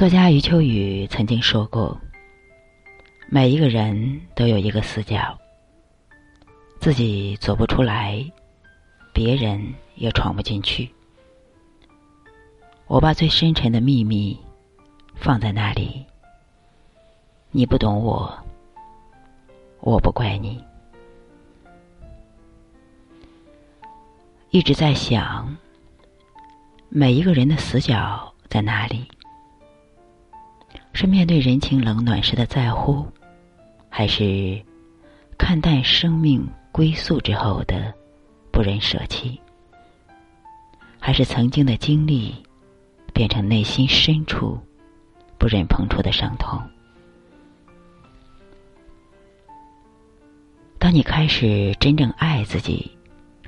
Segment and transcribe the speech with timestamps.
[0.00, 2.00] 作家余秋雨曾经说过
[3.28, 5.38] ：“每一个人都有一个死角，
[6.80, 8.24] 自己走不出来，
[9.12, 9.62] 别人
[9.96, 10.88] 也闯不进去。
[12.86, 14.40] 我把最深沉的秘密
[15.16, 16.02] 放在那里，
[17.50, 18.34] 你不懂我，
[19.80, 20.64] 我不怪你。
[24.48, 25.54] 一直在想，
[26.88, 29.06] 每一个人的死角在哪里？”
[31.00, 33.06] 是面对人情冷暖时的在乎，
[33.88, 34.62] 还是
[35.38, 37.94] 看淡生命归宿之后的
[38.52, 39.40] 不忍舍弃？
[40.98, 42.34] 还是曾经的经历
[43.14, 44.60] 变成内心深处
[45.38, 46.60] 不忍碰触的伤痛？
[50.78, 52.94] 当你开始真正爱自己，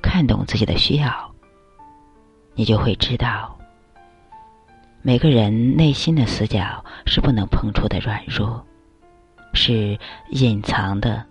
[0.00, 1.34] 看懂自己的需要，
[2.54, 3.58] 你就会知道。
[5.04, 8.64] 每个人内心的死角是不能碰触的软弱，
[9.52, 9.98] 是
[10.30, 11.26] 隐藏的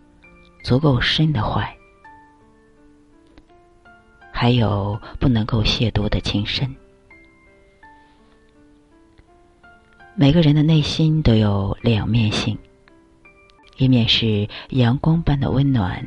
[0.62, 1.74] 足够深的坏，
[4.30, 6.76] 还有不能够亵渎的情深。
[10.16, 12.58] 每个人的内心都有两面性，
[13.78, 16.06] 一面是阳光般的温暖，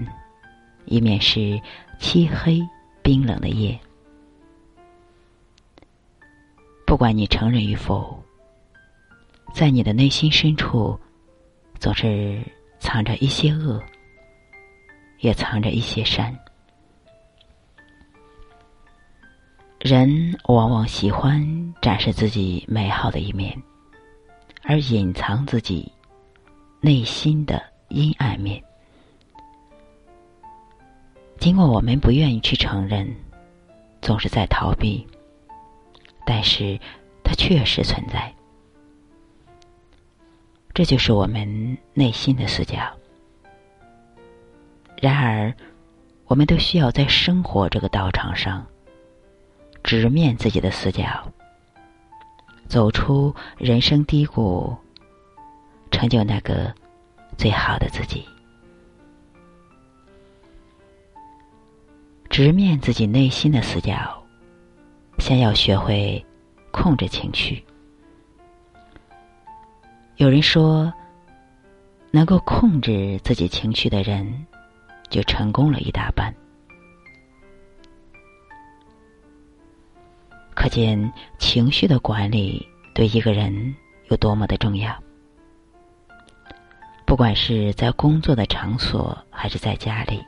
[0.84, 1.58] 一面是
[1.98, 2.60] 漆黑
[3.02, 3.80] 冰冷的夜。
[6.86, 8.22] 不管你承认与否，
[9.52, 10.98] 在你的内心深处，
[11.80, 12.40] 总是
[12.78, 13.82] 藏着一些恶，
[15.20, 16.36] 也藏着一些善。
[19.80, 23.60] 人往往喜欢展示自己美好的一面，
[24.62, 25.90] 而隐藏自己
[26.80, 28.62] 内心的阴暗面。
[31.38, 33.14] 尽管我们不愿意去承认，
[34.00, 35.06] 总是在逃避。
[36.24, 36.78] 但是，
[37.22, 38.32] 它确实存在。
[40.72, 42.78] 这就是我们内心的死角。
[45.00, 45.54] 然而，
[46.26, 48.66] 我们都需要在生活这个道场上，
[49.82, 51.30] 直面自己的死角，
[52.66, 54.74] 走出人生低谷，
[55.90, 56.74] 成就那个
[57.36, 58.26] 最好的自己。
[62.30, 64.23] 直面自己内心的死角。
[65.24, 66.22] 先要学会
[66.70, 67.64] 控制情绪。
[70.16, 70.92] 有人说，
[72.10, 74.46] 能够控制自己情绪的人，
[75.08, 76.30] 就成功了一大半。
[80.54, 83.74] 可见情绪的管理对一个人
[84.10, 84.94] 有多么的重要。
[87.06, 90.22] 不管是在工作的场所，还是在家里，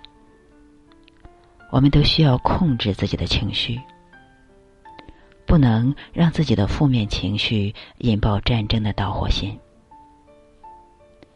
[1.70, 3.78] 我们都需要控制自己的情绪。
[5.46, 9.56] 不能让自己的负面情绪引爆战争的导火线，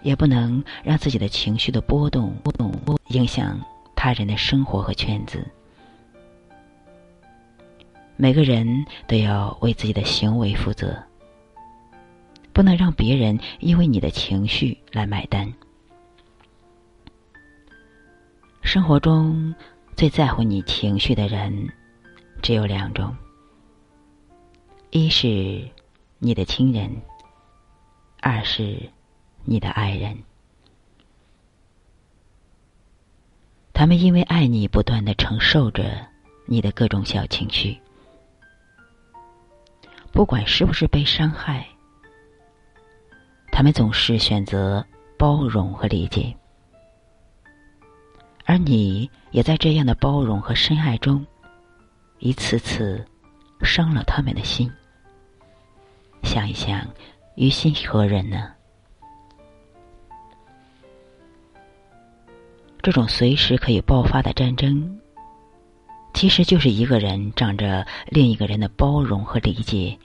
[0.03, 2.73] 也不能让自己的情绪的波动波动
[3.11, 3.61] 影响
[3.95, 5.47] 他人的生活和圈子。
[8.17, 11.01] 每个人都要为自己的行为负责，
[12.53, 15.51] 不能让别人因为你的情绪来买单。
[18.61, 19.55] 生活中
[19.97, 21.69] 最在乎你情绪的人，
[22.43, 23.17] 只有两种。
[24.93, 25.65] 一是
[26.19, 26.91] 你的亲人，
[28.21, 28.91] 二是
[29.45, 30.19] 你的爱人。
[33.73, 36.05] 他们因为爱你，不断的承受着
[36.45, 37.79] 你的各种小情绪，
[40.11, 41.65] 不管是不是被伤害，
[43.53, 44.85] 他们总是选择
[45.17, 46.37] 包容和理解，
[48.45, 51.25] 而你也在这样的包容和深爱中，
[52.19, 53.07] 一次次
[53.63, 54.69] 伤了他们的心。
[56.23, 56.87] 想一想，
[57.35, 58.53] 于心何忍呢？
[62.83, 64.99] 这种随时可以爆发的战争，
[66.15, 69.99] 其实就是一个人仗着另一个人的包容和理解，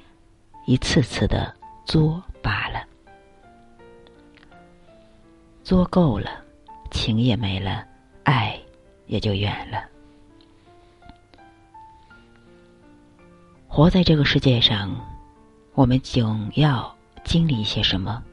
[0.66, 2.84] 一次次的作罢了。
[5.64, 6.44] 作够了，
[6.92, 7.86] 情也没了，
[8.24, 8.60] 爱
[9.08, 9.84] 也就远了。
[13.68, 14.94] 活在这个世界上。
[15.76, 16.96] 我们总要
[17.26, 18.24] 经历一些什么，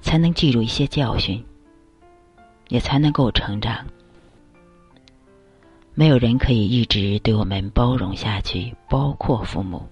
[0.00, 1.42] 才能记住一些教训，
[2.68, 3.86] 也才能够成长。
[5.94, 9.88] 没有人可以一直对我们包容下去，包括父母。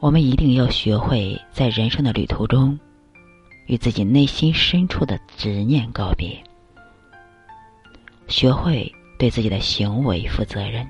[0.00, 2.76] 我们一定要学会在人生的旅途中，
[3.66, 6.36] 与自己内心深处的执念告别，
[8.26, 10.84] 学会对自己的行为负责任。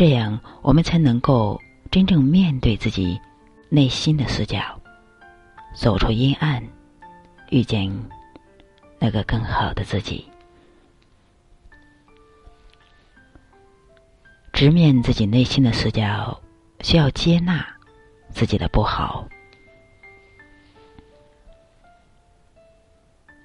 [0.00, 1.60] 这样我们才能够
[1.90, 3.20] 真正面对自己
[3.68, 4.80] 内心的死角，
[5.74, 6.66] 走出阴暗，
[7.50, 7.92] 遇见
[8.98, 10.26] 那个更好的自己。
[14.54, 16.40] 直面自己内心的死角，
[16.80, 17.62] 需要接纳
[18.30, 19.28] 自己的不好。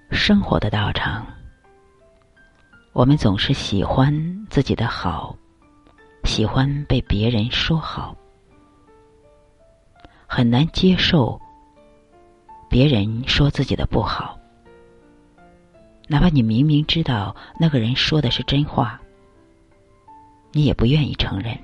[0.10, 1.28] 生活的道场，
[2.94, 5.36] 我们总是喜欢自己的好，
[6.36, 8.14] 喜欢被别人说好，
[10.28, 11.40] 很难接受
[12.70, 14.38] 别人说自己的不好。
[16.10, 19.00] 哪怕你明明知道那个人说的是真话。
[20.52, 21.58] 你也不愿意承认，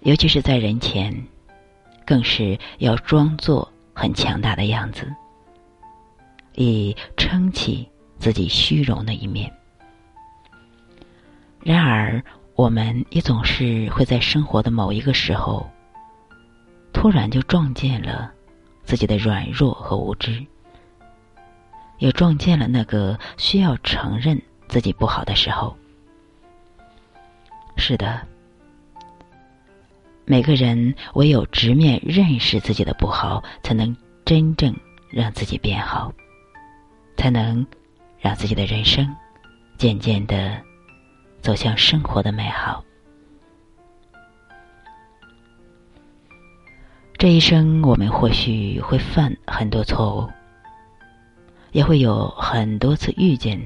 [0.00, 1.14] 尤其是在人前，
[2.04, 5.08] 更是要装作很强大的样子，
[6.56, 7.88] 以撑起
[8.18, 9.48] 自己虚荣的一面。
[11.64, 12.22] 然而，
[12.54, 15.68] 我们也总是会在生活的某一个时候，
[16.92, 18.30] 突然就撞见了
[18.84, 20.44] 自己的软弱和无知，
[21.98, 25.74] 也撞见了那个需要承认自己不好的时候。
[27.76, 28.20] 是的，
[30.26, 33.96] 每个人唯有直面认识自己的不好，才能
[34.26, 34.76] 真正
[35.08, 36.12] 让自己变好，
[37.16, 37.66] 才能
[38.20, 39.10] 让自己的人生
[39.78, 40.62] 渐渐的
[41.44, 42.82] 走向生活的美好。
[47.18, 50.30] 这一生，我们或许会犯很多错误，
[51.72, 53.60] 也会有很多次遇见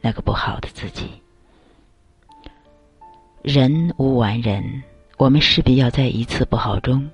[0.00, 1.20] 那个不好的自己。
[3.42, 4.80] 人无完人，
[5.18, 7.10] 我们势必要在一次不好中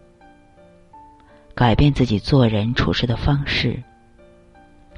[1.55, 3.83] 改变自己做人处事的方式，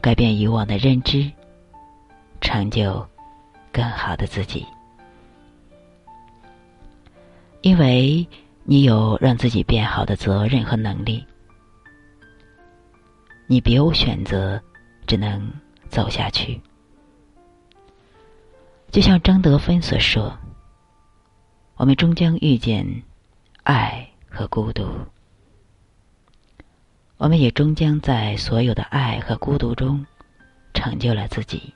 [0.01, 1.31] 改变以往的认知，
[2.41, 3.07] 成就
[3.73, 4.67] 更好的自己。
[7.63, 8.27] 因为
[8.65, 11.27] 你有让自己变好的责任和能力，
[13.47, 14.61] 你别无选择，
[15.07, 15.53] 只能
[15.89, 16.61] 走下去。
[18.91, 20.37] 就像张德芬所说。
[21.75, 22.87] 我们终将遇见
[23.65, 24.87] 爱和孤独，
[27.17, 30.07] 我们也终将在所有的爱和孤独中
[30.75, 31.75] 成就了自己。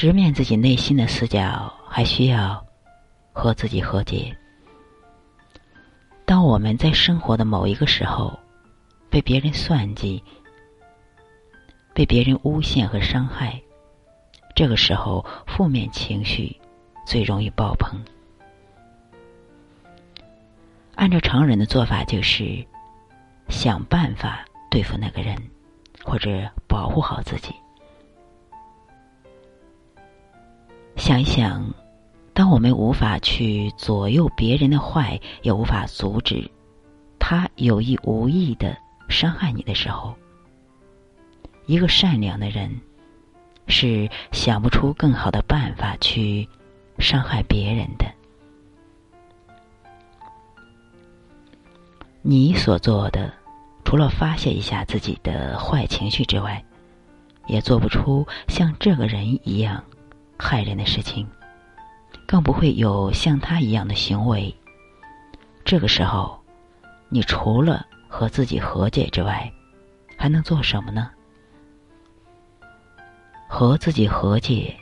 [0.00, 2.66] 直面自己内心的死角，还需要
[3.34, 4.34] 和自己和解。
[6.24, 8.40] 当我们在生活的某一个时候
[9.10, 10.24] 被别人算计、
[11.92, 13.60] 被别人诬陷和伤害。
[14.56, 16.58] 这个时候，负面情绪
[17.04, 18.02] 最容易爆棚。
[20.94, 22.66] 按照常人的做法，就是
[23.50, 25.36] 想办法对付那个人，
[26.02, 27.54] 或者保护好自己。
[31.00, 31.64] 想一想，
[32.34, 36.48] 当我们无法去左右别人的坏，也无法阻止
[37.18, 38.76] 他有意无意的
[39.08, 40.14] 伤害你的时候，
[41.64, 42.70] 一个善良的人。
[43.66, 46.48] 是想不出更好的办法去
[46.98, 48.04] 伤害别人的。
[52.20, 53.32] 你所做的，
[53.84, 56.62] 除了发泄一下自己的坏情绪之外，
[57.46, 59.84] 也做不出像这个人一样
[60.40, 61.28] 害人的事情，
[62.26, 64.52] 更不会有像他一样的行为。
[65.64, 66.40] 这个时候，
[67.08, 69.52] 你除了和自己和解之外，
[70.16, 71.10] 还能做什么呢？
[73.46, 74.74] 和自己和解，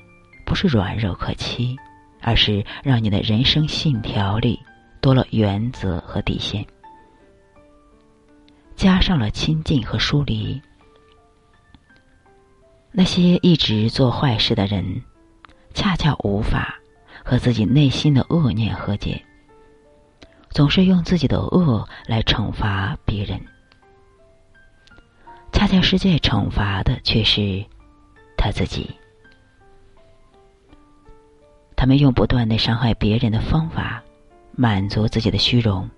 [0.47, 1.77] 不是软弱可欺，
[2.21, 4.61] 而是让你的人生信条里
[5.01, 6.65] 多了原则和底线，
[8.77, 10.61] 加上了亲近和疏离。
[12.91, 15.03] 那些一直做坏事的人，
[15.79, 16.75] 恰恰无法
[17.25, 19.25] 和自己内心的恶念和解，
[20.51, 23.41] 总是用自己的恶来惩罚别人，
[25.53, 27.65] 恰恰世界惩罚的却是。
[28.37, 28.91] 他自己，
[31.77, 34.03] 他们用不断的伤害别人的方法，
[34.53, 35.89] 满足自己的虚荣，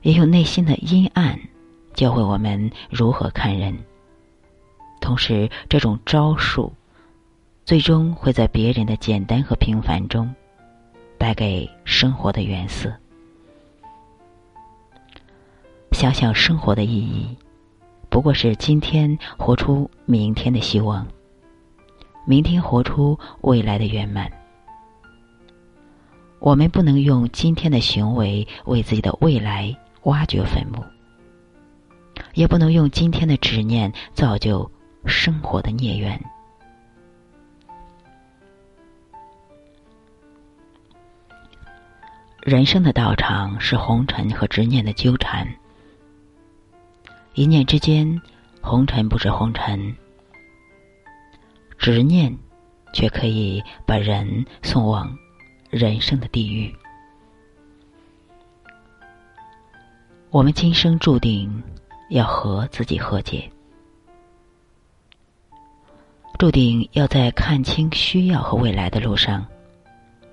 [0.00, 1.38] 也用内心的阴暗，
[1.92, 3.76] 教会我们如何看人。
[5.02, 6.72] 同时，这种招数，
[7.64, 10.34] 最终会在别人的简单和平凡中，
[11.16, 12.92] 带给生活的原色。
[15.92, 17.36] 想想生活的意义。
[18.08, 21.06] 不过是今天活出明天的希望，
[22.26, 24.30] 明天活出未来的圆满。
[26.38, 30.84] 我们不能用今天的行为为自己的未来挖掘坟墓，
[32.34, 34.70] 也不能用今天的执念造就
[35.06, 36.20] 生活的孽缘。
[42.42, 45.46] 人生的道场是红尘和执念的纠缠，
[47.34, 48.20] 一念之间，
[48.60, 49.94] 红尘不是红尘，
[51.78, 52.36] 执念
[52.92, 55.16] 却可以把人送往
[55.70, 56.74] 人生的地狱。
[60.30, 61.62] 我们今生注定
[62.10, 63.48] 要和自己和解，
[66.40, 69.46] 注定要在看清需要和未来的路上。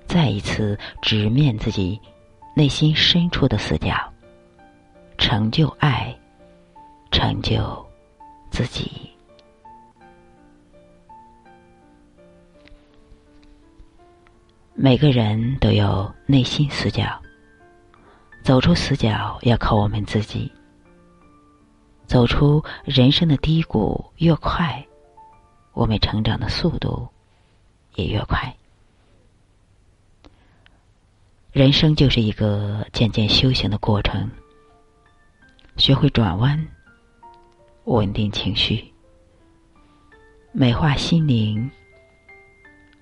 [0.09, 2.01] 再一次直面自己
[2.55, 4.11] 内心深处的死角，
[5.19, 6.17] 成就爱，
[7.11, 7.87] 成就
[8.49, 9.07] 自己。
[14.73, 17.21] 每个人都有内心死角，
[18.43, 20.51] 走出死角要靠我们自己。
[22.07, 24.83] 走出人生的低谷越快，
[25.73, 27.07] 我们成长的速度
[27.93, 28.51] 也越快。
[31.59, 34.31] 人生就是一个渐渐修行的过程，
[35.75, 36.57] 学会转弯，
[37.83, 38.81] 稳定情绪，
[40.53, 41.69] 美化心灵，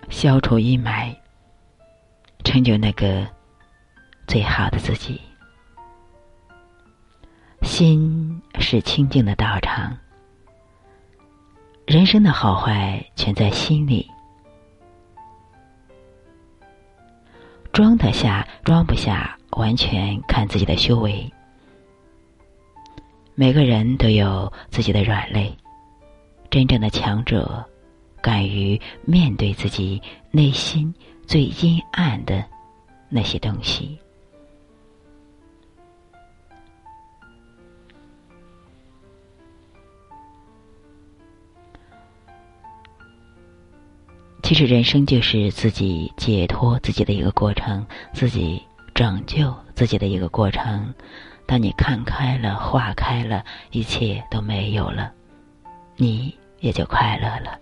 [0.10, 1.16] 消除阴霾，
[2.44, 3.28] 成就那个
[4.26, 5.22] 最好的自己。
[7.62, 9.96] 心是清净的道场，
[11.86, 14.10] 人生的好坏全在心里。
[17.78, 21.32] 装得下，装不下，完全看自己的修为。
[23.36, 25.56] 每个人都有自己的软肋，
[26.50, 27.64] 真正的强者，
[28.20, 30.92] 敢于面对自己内心
[31.28, 32.44] 最阴暗的
[33.10, 33.96] 那些东西。
[44.48, 48.64] 其实，人生就是自己解脱自己的一个过程，自己
[48.96, 50.94] 拯救自己的一个过程。
[51.46, 55.12] 当你看开了，化开了，一切都没有了，
[55.98, 57.60] 你也就快乐了。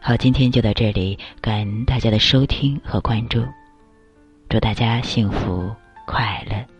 [0.00, 3.46] 好，今天就到这里，感恩大家的收听和关注，
[4.48, 5.72] 祝大家幸福
[6.06, 6.75] 快乐。